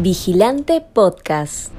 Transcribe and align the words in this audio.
Vigilante 0.00 0.80
Podcast. 0.80 1.72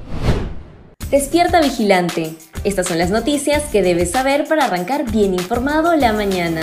Despierta 1.11 1.59
Vigilante. 1.59 2.31
Estas 2.63 2.87
son 2.87 2.97
las 2.97 3.11
noticias 3.11 3.69
que 3.71 3.81
debes 3.81 4.11
saber 4.11 4.47
para 4.47 4.65
arrancar 4.65 5.11
bien 5.11 5.33
informado 5.33 5.93
la 5.97 6.13
mañana. 6.13 6.61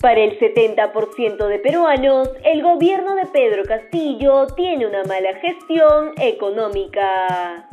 Para 0.00 0.20
el 0.20 0.38
70% 0.38 1.48
de 1.48 1.58
peruanos, 1.58 2.28
el 2.44 2.62
gobierno 2.62 3.14
de 3.14 3.26
Pedro 3.26 3.64
Castillo 3.64 4.46
tiene 4.48 4.86
una 4.86 5.04
mala 5.04 5.34
gestión 5.40 6.12
económica. 6.18 7.66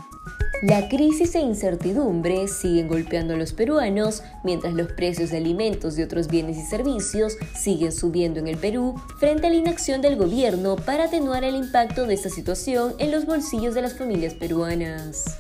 La 0.64 0.90
crisis 0.90 1.36
e 1.36 1.40
incertidumbre 1.40 2.48
siguen 2.48 2.88
golpeando 2.88 3.36
a 3.36 3.38
los 3.38 3.54
peruanos 3.54 4.24
mientras 4.44 4.74
los 4.74 4.92
precios 4.92 5.30
de 5.30 5.38
alimentos 5.38 6.00
y 6.00 6.02
otros 6.02 6.30
bienes 6.30 6.58
y 6.58 6.62
servicios 6.62 7.38
siguen 7.56 7.92
subiendo 7.92 8.40
en 8.40 8.48
el 8.48 8.58
Perú 8.58 8.96
frente 9.20 9.46
a 9.46 9.50
la 9.52 9.56
inacción 9.56 10.02
del 10.02 10.16
gobierno 10.16 10.76
para 10.76 11.06
atenuar 11.06 11.44
el 11.44 11.56
impacto 11.56 12.08
de 12.08 12.16
esta 12.16 12.30
situación 12.30 12.96
en 12.98 13.12
los 13.12 13.28
bolsillos 13.28 13.76
de 13.76 13.84
las 13.84 13.94
familias 13.94 14.34
peruanas. 14.34 15.38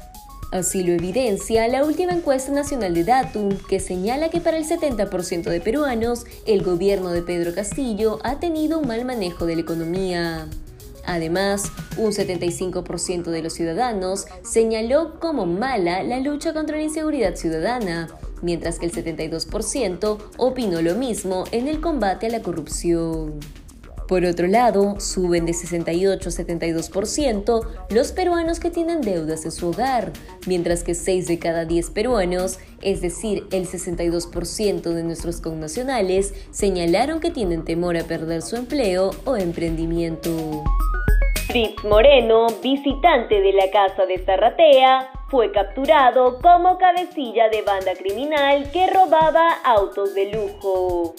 Así 0.51 0.83
lo 0.83 0.93
evidencia 0.93 1.67
la 1.67 1.83
última 1.83 2.13
encuesta 2.13 2.51
nacional 2.51 2.93
de 2.93 3.03
Datum, 3.03 3.57
que 3.67 3.79
señala 3.79 4.29
que 4.29 4.39
para 4.39 4.57
el 4.57 4.65
70% 4.65 5.43
de 5.43 5.59
peruanos, 5.59 6.25
el 6.45 6.63
gobierno 6.63 7.09
de 7.09 7.23
Pedro 7.23 7.53
Castillo 7.55 8.19
ha 8.23 8.39
tenido 8.39 8.79
un 8.79 8.87
mal 8.87 9.03
manejo 9.03 9.45
de 9.45 9.55
la 9.55 9.61
economía. 9.61 10.47
Además, 11.07 11.71
un 11.97 12.11
75% 12.11 13.31
de 13.31 13.41
los 13.41 13.53
ciudadanos 13.53 14.27
señaló 14.43 15.19
como 15.19 15.45
mala 15.45 16.03
la 16.03 16.19
lucha 16.19 16.53
contra 16.53 16.75
la 16.75 16.83
inseguridad 16.83 17.35
ciudadana, 17.35 18.09
mientras 18.41 18.77
que 18.77 18.85
el 18.85 18.91
72% 18.91 20.17
opinó 20.37 20.81
lo 20.81 20.95
mismo 20.95 21.45
en 21.51 21.69
el 21.69 21.79
combate 21.79 22.27
a 22.27 22.29
la 22.29 22.41
corrupción. 22.41 23.39
Por 24.07 24.23
otro 24.23 24.47
lado, 24.47 24.99
suben 24.99 25.45
de 25.45 25.53
68 25.53 26.29
a 26.29 26.31
72% 26.31 27.67
los 27.89 28.11
peruanos 28.13 28.59
que 28.59 28.69
tienen 28.69 29.01
deudas 29.01 29.43
en 29.43 29.51
su 29.51 29.67
hogar, 29.67 30.13
mientras 30.45 30.83
que 30.83 30.95
6 30.95 31.27
de 31.27 31.39
cada 31.39 31.65
10 31.65 31.89
peruanos, 31.89 32.59
es 32.81 33.01
decir, 33.01 33.45
el 33.51 33.67
62% 33.67 34.93
de 34.93 35.03
nuestros 35.03 35.41
connacionales, 35.41 36.33
señalaron 36.51 37.19
que 37.19 37.31
tienen 37.31 37.65
temor 37.65 37.97
a 37.97 38.03
perder 38.05 38.41
su 38.41 38.55
empleo 38.55 39.11
o 39.25 39.35
emprendimiento. 39.35 40.63
Fritz 41.57 41.83
Moreno, 41.85 42.45
visitante 42.61 43.41
de 43.41 43.51
la 43.51 43.71
casa 43.71 44.05
de 44.05 44.23
Zarratea, 44.23 45.09
fue 45.27 45.51
capturado 45.51 46.37
como 46.39 46.77
cabecilla 46.77 47.49
de 47.49 47.63
banda 47.63 47.95
criminal 47.95 48.69
que 48.71 48.85
robaba 48.85 49.53
autos 49.65 50.13
de 50.13 50.33
lujo. 50.33 51.15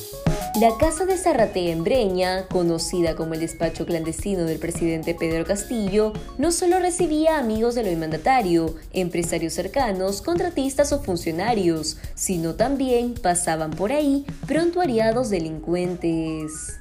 La 0.60 0.70
casa 0.78 1.06
de 1.06 1.16
Zarratea 1.16 1.72
en 1.72 1.82
Breña, 1.82 2.46
conocida 2.46 3.16
como 3.16 3.34
el 3.34 3.40
despacho 3.40 3.84
clandestino 3.84 4.44
del 4.44 4.60
presidente 4.60 5.12
Pedro 5.12 5.44
Castillo, 5.44 6.12
no 6.36 6.52
solo 6.52 6.78
recibía 6.78 7.38
amigos 7.38 7.74
del 7.74 7.88
hoy 7.88 7.96
mandatario, 7.96 8.76
empresarios 8.92 9.54
cercanos, 9.54 10.22
contratistas 10.22 10.92
o 10.92 11.02
funcionarios, 11.02 11.98
sino 12.14 12.54
también 12.54 13.14
pasaban 13.14 13.72
por 13.72 13.90
ahí 13.90 14.24
prontuariados 14.46 15.30
delincuentes. 15.30 16.78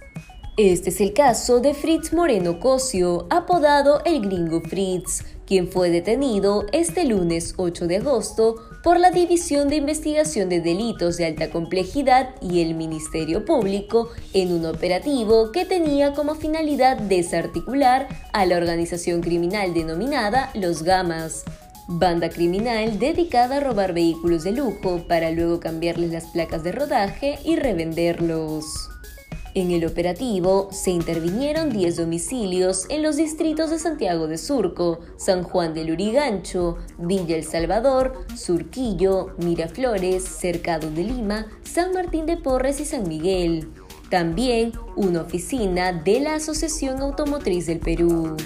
Este 0.58 0.89
es 0.89 1.00
el 1.02 1.13
caso 1.13 1.59
de 1.59 1.75
Fritz 1.75 2.13
Moreno 2.13 2.59
Cosio, 2.59 3.27
apodado 3.30 4.02
el 4.05 4.22
Gringo 4.22 4.59
Fritz, 4.59 5.23
quien 5.45 5.67
fue 5.67 5.91
detenido 5.91 6.66
este 6.72 7.05
lunes 7.05 7.53
8 7.58 7.86
de 7.86 7.97
agosto 7.97 8.55
por 8.81 8.99
la 8.99 9.11
División 9.11 9.69
de 9.69 9.75
Investigación 9.75 10.49
de 10.49 10.59
Delitos 10.59 11.17
de 11.17 11.27
Alta 11.27 11.52
Complejidad 11.52 12.30
y 12.41 12.64
el 12.64 12.73
Ministerio 12.73 13.45
Público 13.45 14.09
en 14.33 14.52
un 14.52 14.66
operativo 14.66 15.52
que 15.52 15.64
tenía 15.64 16.16
como 16.16 16.33
finalidad 16.33 16.97
desarticular 16.97 18.08
a 18.33 18.47
la 18.47 18.58
organización 18.58 19.21
criminal 19.21 19.75
denominada 19.75 20.49
Los 20.55 20.81
Gamas, 20.81 21.44
banda 21.88 22.30
criminal 22.30 22.97
dedicada 22.97 23.58
a 23.58 23.59
robar 23.59 23.94
vehículos 23.94 24.43
de 24.43 24.54
lujo 24.54 25.05
para 25.08 25.30
luego 25.30 25.60
cambiarles 25.60 26.11
las 26.11 26.26
placas 26.26 26.64
de 26.64 26.71
rodaje 26.71 27.37
y 27.45 27.58
revenderlos. 27.58 28.96
En 29.57 29.71
el 29.71 29.87
operativo 29.87 30.67
se 30.69 30.91
intervinieron 30.91 31.71
10 31.71 31.97
domicilios 31.97 32.85
en 32.91 33.01
los 33.01 33.17
distritos 33.17 33.71
de 33.71 33.79
Santiago 33.79 34.27
de 34.27 34.37
Surco, 34.37 34.99
San 35.15 35.41
Juan 35.41 35.73
del 35.73 35.89
Urigancho, 35.93 36.77
Villa 36.99 37.35
El 37.35 37.43
Salvador, 37.43 38.27
Surquillo, 38.35 39.33
Miraflores, 39.39 40.23
Cercado 40.23 40.91
de 40.91 41.05
Lima, 41.05 41.47
San 41.63 41.91
Martín 41.91 42.27
de 42.27 42.37
Porres 42.37 42.79
y 42.79 42.85
San 42.85 43.07
Miguel. 43.07 43.67
También 44.11 44.73
una 44.95 45.21
oficina 45.21 45.91
de 45.91 46.19
la 46.19 46.35
Asociación 46.35 47.01
Automotriz 47.01 47.65
del 47.65 47.79
Perú. 47.79 48.37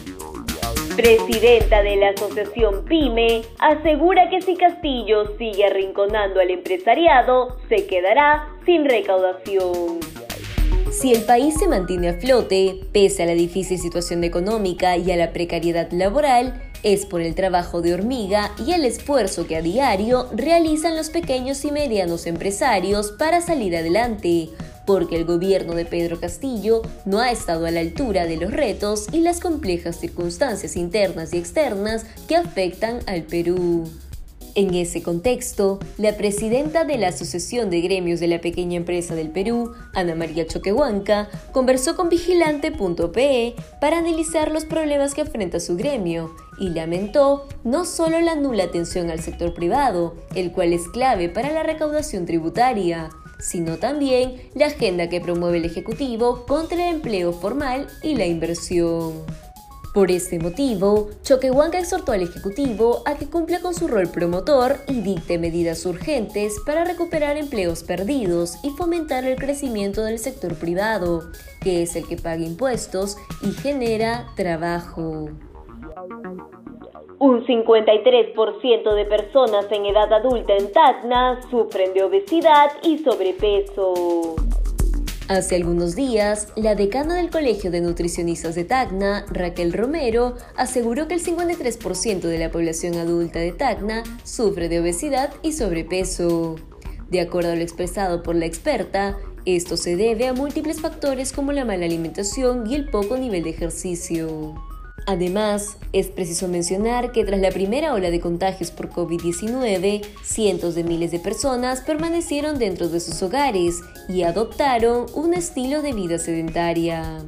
Presidenta 0.95 1.83
de 1.83 1.97
la 1.97 2.11
Asociación 2.11 2.85
PYME 2.85 3.41
asegura 3.59 4.29
que 4.29 4.41
si 4.41 4.55
Castillo 4.55 5.35
sigue 5.38 5.66
arrinconando 5.66 6.39
al 6.39 6.51
empresariado, 6.51 7.57
se 7.67 7.85
quedará 7.85 8.47
sin 8.66 8.85
recaudación. 8.85 9.99
Si 10.91 11.13
el 11.13 11.24
país 11.24 11.56
se 11.57 11.69
mantiene 11.69 12.09
a 12.09 12.13
flote, 12.16 12.81
pese 12.91 13.24
a 13.24 13.25
la 13.25 13.31
difícil 13.31 13.79
situación 13.79 14.25
económica 14.25 14.97
y 14.97 15.09
a 15.12 15.16
la 15.16 15.31
precariedad 15.31 15.90
laboral, 15.91 16.62
es 16.84 17.06
por 17.06 17.22
el 17.22 17.34
trabajo 17.34 17.81
de 17.81 17.94
hormiga 17.94 18.52
y 18.66 18.74
el 18.74 18.84
esfuerzo 18.84 19.47
que 19.47 19.56
a 19.56 19.62
diario 19.62 20.28
realizan 20.34 20.97
los 20.97 21.09
pequeños 21.09 21.63
y 21.63 21.72
medianos 21.72 22.28
empresarios 22.28 23.13
para 23.13 23.40
salir 23.40 23.75
adelante, 23.78 24.50
porque 24.85 25.16
el 25.16 25.25
gobierno 25.25 25.75
de 25.75 25.85
Pedro 25.85 26.19
Castillo 26.19 26.81
no 27.06 27.19
ha 27.19 27.31
estado 27.31 27.66
a 27.66 27.72
la 27.72 27.79
altura 27.79 28.25
de 28.25 28.35
los 28.35 28.52
retos 28.52 29.08
y 29.13 29.22
las 29.22 29.40
complejas 29.40 29.96
circunstancias 29.97 30.75
internas 30.75 31.34
y 31.34 31.38
externas 31.38 32.06
que 32.28 32.35
afectan 32.35 33.00
al 33.08 33.23
Perú. 33.23 33.90
En 34.53 34.73
ese 34.73 35.01
contexto, 35.01 35.79
la 35.97 36.17
presidenta 36.17 36.84
de 36.84 36.97
la 36.97 37.07
Asociación 37.07 37.69
de 37.69 37.79
Gremios 37.79 38.19
de 38.19 38.28
la 38.28 38.41
Pequeña 38.41 38.75
Empresa 38.75 39.16
del 39.16 39.29
Perú, 39.29 39.72
Ana 39.94 40.13
María 40.13 40.45
Choquehuanca, 40.45 41.29
conversó 41.53 41.95
con 41.95 42.09
Vigilante.pe 42.09 43.56
para 43.79 44.00
analizar 44.00 44.51
los 44.51 44.66
problemas 44.66 45.13
que 45.13 45.22
enfrenta 45.22 45.61
su 45.61 45.78
gremio 45.78 46.35
y 46.59 46.69
lamentó 46.69 47.47
no 47.63 47.85
solo 47.85 48.19
la 48.19 48.35
nula 48.35 48.66
atención 48.66 49.09
al 49.09 49.22
sector 49.22 49.53
privado, 49.53 50.16
el 50.35 50.51
cual 50.51 50.73
es 50.73 50.88
clave 50.90 51.29
para 51.29 51.53
la 51.53 51.63
recaudación 51.63 52.25
tributaria, 52.25 53.09
sino 53.40 53.78
también 53.78 54.50
la 54.53 54.67
agenda 54.67 55.07
que 55.07 55.22
promueve 55.22 55.59
el 55.59 55.66
Ejecutivo 55.66 56.45
contra 56.45 56.90
el 56.90 56.95
empleo 56.95 57.31
formal 57.31 57.88
y 58.03 58.16
la 58.16 58.25
inversión. 58.25 59.13
Por 59.94 60.09
este 60.09 60.40
motivo, 60.40 61.09
Choquehuanca 61.22 61.78
exhortó 61.78 62.13
al 62.13 62.22
Ejecutivo 62.22 63.03
a 63.06 63.16
que 63.16 63.29
cumpla 63.29 63.59
con 63.59 63.74
su 63.74 63.90
rol 63.90 64.07
promotor 64.07 64.78
y 64.88 65.02
dicte 65.02 65.38
medidas 65.38 65.85
urgentes 65.85 66.62
para 66.66 66.85
recuperar 66.85 67.35
empleos 67.35 67.84
perdidos 67.84 68.56
y 68.63 68.69
fomentar 68.69 69.25
el 69.25 69.35
crecimiento 69.35 70.03
del 70.03 70.18
sector 70.18 70.56
privado, 70.56 71.24
que 71.62 71.81
es 71.81 71.97
el 71.97 72.07
que 72.07 72.16
paga 72.16 72.41
impuestos 72.41 73.18
y 73.41 73.52
genera 73.52 74.28
trabajo. 74.38 75.28
Un 77.19 77.46
53% 77.46 78.96
de 78.96 79.06
personas 79.06 79.66
en 79.72 79.85
edad 79.85 80.12
adulta 80.13 80.56
en 80.56 80.72
Tacna 80.72 81.41
sufren 81.52 81.94
de 81.94 82.03
obesidad 82.03 82.72
y 82.81 82.97
sobrepeso. 83.00 84.41
Hace 85.31 85.56
algunos 85.56 85.96
días, 85.96 86.50
la 86.58 86.75
decana 86.75 87.16
del 87.16 87.30
Colegio 87.30 87.72
de 87.72 87.80
Nutricionistas 87.80 88.53
de 88.53 88.66
Tacna, 88.66 89.25
Raquel 89.30 89.72
Romero, 89.72 90.36
aseguró 90.58 91.08
que 91.08 91.14
el 91.14 91.24
53% 91.24 92.19
de 92.19 92.38
la 92.38 92.52
población 92.52 92.96
adulta 92.96 93.40
de 93.40 93.53
Tacna 93.53 94.03
sufre 94.25 94.68
de 94.68 94.81
obesidad 94.81 95.34
y 95.41 95.53
sobrepeso. 95.53 96.58
De 97.09 97.22
acuerdo 97.22 97.53
a 97.53 97.56
lo 97.56 97.62
expresado 97.62 98.24
por 98.24 98.36
la 98.36 98.46
experta, 98.46 99.18
esto 99.46 99.78
se 99.78 99.96
debe 99.96 100.28
a 100.28 100.34
múltiples 100.34 100.81
factores 100.81 101.31
como 101.31 101.53
la 101.53 101.64
mala 101.64 101.86
alimentación 101.86 102.70
y 102.70 102.75
el 102.75 102.90
poco 102.90 103.16
nivel 103.16 103.44
de 103.44 103.52
ejercicio. 103.52 104.55
Además, 105.11 105.75
es 105.91 106.08
preciso 106.08 106.47
mencionar 106.47 107.11
que 107.11 107.25
tras 107.25 107.41
la 107.41 107.49
primera 107.49 107.93
ola 107.93 108.09
de 108.11 108.22
contagios 108.22 108.72
por 108.72 108.90
COVID-19, 108.90 110.03
cientos 110.23 110.73
de 110.73 110.85
miles 110.85 111.11
de 111.11 111.19
personas 111.19 111.81
permanecieron 111.81 112.58
dentro 112.58 112.87
de 112.87 113.02
sus 113.02 113.22
hogares 113.22 113.81
y 114.08 114.23
adoptaron 114.23 115.08
un 115.13 115.34
estilo 115.34 115.81
de 115.81 115.91
vida 115.91 116.17
sedentaria. 116.17 117.25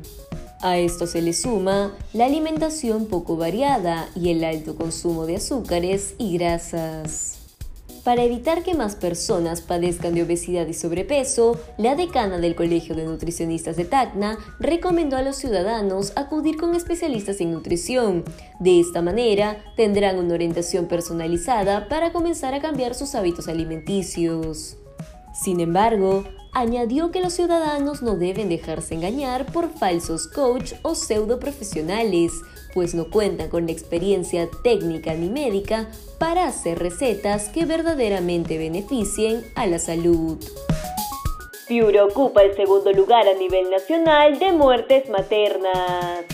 A 0.62 0.78
esto 0.78 1.08
se 1.08 1.22
le 1.22 1.34
suma 1.34 1.94
la 2.14 2.28
alimentación 2.28 3.08
poco 3.08 3.36
variada 3.36 4.08
y 4.16 4.30
el 4.30 4.46
alto 4.46 4.78
consumo 4.78 5.26
de 5.26 5.36
azúcares 5.36 6.16
y 6.18 6.38
grasas. 6.38 7.43
Para 8.04 8.24
evitar 8.24 8.64
que 8.64 8.74
más 8.74 8.98
personas 8.98 9.62
padezcan 9.62 10.14
de 10.14 10.24
obesidad 10.24 10.68
y 10.68 10.74
sobrepeso, 10.74 11.58
la 11.78 11.96
decana 11.96 12.38
del 12.38 12.54
Colegio 12.54 12.96
de 12.96 13.06
Nutricionistas 13.06 13.78
de 13.78 13.86
Tacna 13.86 14.38
recomendó 14.60 15.16
a 15.16 15.22
los 15.22 15.38
ciudadanos 15.38 16.12
acudir 16.18 16.58
con 16.58 16.76
especialistas 16.76 17.40
en 17.40 17.54
nutrición. 17.54 18.26
De 18.60 18.82
esta 18.82 19.02
manera, 19.02 19.64
tendrán 19.78 20.20
una 20.20 20.34
orientación 20.34 20.88
personalizada 20.88 21.88
para 21.88 22.12
comenzar 22.12 22.54
a 22.54 22.62
cambiar 22.62 22.94
sus 22.94 23.16
hábitos 23.16 23.48
alimenticios. 23.48 24.76
Sin 25.34 25.62
embargo, 25.62 26.26
añadió 26.54 27.12
que 27.12 27.22
los 27.22 27.34
ciudadanos 27.34 28.02
no 28.02 28.16
deben 28.16 28.50
dejarse 28.50 28.96
engañar 28.96 29.52
por 29.52 29.70
falsos 29.70 30.28
coach 30.28 30.74
o 30.82 30.96
pseudo 30.96 31.40
profesionales, 31.40 32.32
pues 32.74 32.94
no 32.96 33.10
cuentan 33.10 33.50
con 33.50 33.70
experiencia 33.70 34.50
técnica 34.64 35.14
ni 35.14 35.30
médica 35.30 35.90
para 36.18 36.48
hacer 36.48 36.80
recetas 36.80 37.50
que 37.50 37.66
verdaderamente 37.66 38.58
beneficien 38.58 39.44
a 39.56 39.68
la 39.68 39.80
salud. 39.80 40.38
Piura 41.68 42.06
ocupa 42.06 42.42
el 42.44 42.56
segundo 42.56 42.92
lugar 42.92 43.28
a 43.28 43.34
nivel 43.34 43.70
nacional 43.70 44.38
de 44.38 44.52
muertes 44.52 45.10
maternas. 45.10 46.33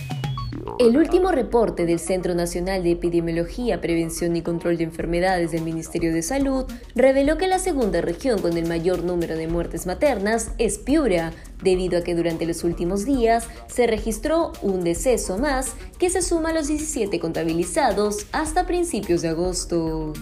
El 0.77 0.97
último 0.97 1.31
reporte 1.31 1.85
del 1.85 1.99
Centro 1.99 2.35
Nacional 2.35 2.83
de 2.83 2.91
Epidemiología, 2.91 3.81
Prevención 3.81 4.35
y 4.35 4.41
Control 4.41 4.77
de 4.77 4.83
Enfermedades 4.83 5.51
del 5.51 5.63
Ministerio 5.63 6.13
de 6.13 6.21
Salud 6.21 6.65
reveló 6.95 7.37
que 7.37 7.47
la 7.47 7.59
segunda 7.59 8.01
región 8.01 8.41
con 8.41 8.57
el 8.57 8.67
mayor 8.67 9.03
número 9.03 9.35
de 9.35 9.47
muertes 9.47 9.85
maternas 9.85 10.51
es 10.57 10.77
Piura, 10.77 11.33
debido 11.63 11.97
a 11.97 12.03
que 12.03 12.15
durante 12.15 12.45
los 12.45 12.63
últimos 12.63 13.05
días 13.05 13.47
se 13.67 13.87
registró 13.87 14.51
un 14.61 14.83
deceso 14.83 15.37
más 15.37 15.73
que 15.97 16.09
se 16.09 16.21
suma 16.21 16.49
a 16.49 16.53
los 16.53 16.67
17 16.67 17.19
contabilizados 17.19 18.27
hasta 18.31 18.67
principios 18.67 19.21
de 19.21 19.29
agosto. 19.29 20.13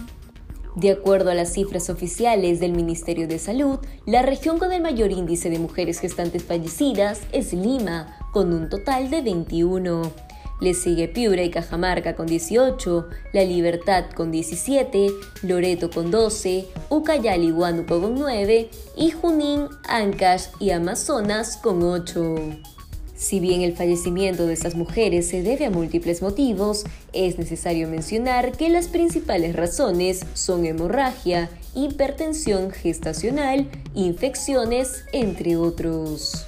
De 0.76 0.92
acuerdo 0.92 1.30
a 1.30 1.34
las 1.34 1.54
cifras 1.54 1.90
oficiales 1.90 2.60
del 2.60 2.72
Ministerio 2.72 3.26
de 3.26 3.40
Salud, 3.40 3.80
la 4.06 4.22
región 4.22 4.60
con 4.60 4.70
el 4.70 4.80
mayor 4.80 5.10
índice 5.10 5.50
de 5.50 5.58
mujeres 5.58 5.98
gestantes 5.98 6.44
fallecidas 6.44 7.22
es 7.32 7.52
Lima, 7.52 8.16
con 8.32 8.52
un 8.52 8.68
total 8.68 9.10
de 9.10 9.22
21. 9.22 10.27
Le 10.60 10.74
sigue 10.74 11.06
Piura 11.06 11.42
y 11.42 11.50
Cajamarca 11.50 12.16
con 12.16 12.26
18, 12.26 13.08
La 13.32 13.44
Libertad 13.44 14.06
con 14.14 14.32
17, 14.32 15.08
Loreto 15.42 15.88
con 15.88 16.10
12, 16.10 16.66
Ucayali 16.90 17.48
y 17.48 17.52
Huánuco 17.52 18.00
con 18.00 18.16
9 18.16 18.68
y 18.96 19.10
Junín, 19.12 19.68
Ancash 19.88 20.46
y 20.58 20.70
Amazonas 20.70 21.56
con 21.58 21.82
8. 21.82 22.36
Si 23.14 23.40
bien 23.40 23.62
el 23.62 23.74
fallecimiento 23.74 24.46
de 24.46 24.52
estas 24.52 24.74
mujeres 24.74 25.28
se 25.28 25.42
debe 25.42 25.66
a 25.66 25.70
múltiples 25.70 26.22
motivos, 26.22 26.84
es 27.12 27.38
necesario 27.38 27.88
mencionar 27.88 28.52
que 28.52 28.68
las 28.68 28.88
principales 28.88 29.54
razones 29.54 30.24
son 30.34 30.66
hemorragia, 30.66 31.50
hipertensión 31.74 32.72
gestacional, 32.72 33.68
infecciones, 33.94 35.04
entre 35.12 35.56
otros. 35.56 36.47